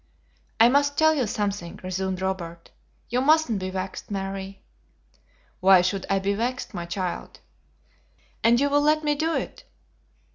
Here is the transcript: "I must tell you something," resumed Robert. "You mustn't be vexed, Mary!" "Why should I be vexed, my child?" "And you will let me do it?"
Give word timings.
"I 0.59 0.67
must 0.67 0.97
tell 0.97 1.13
you 1.13 1.27
something," 1.27 1.79
resumed 1.83 2.21
Robert. 2.23 2.71
"You 3.09 3.21
mustn't 3.21 3.59
be 3.59 3.69
vexed, 3.69 4.09
Mary!" 4.09 4.63
"Why 5.59 5.81
should 5.81 6.07
I 6.09 6.17
be 6.17 6.33
vexed, 6.33 6.73
my 6.73 6.85
child?" 6.87 7.39
"And 8.43 8.59
you 8.59 8.67
will 8.71 8.81
let 8.81 9.03
me 9.03 9.13
do 9.13 9.35
it?" 9.35 9.63